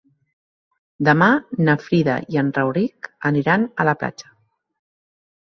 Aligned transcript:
Demà 1.07 1.27
na 1.67 1.75
Frida 1.81 2.15
i 2.37 2.41
en 2.43 2.49
Rauric 2.57 3.11
aniran 3.31 3.69
a 3.85 3.89
la 3.91 3.95
platja. 4.01 4.35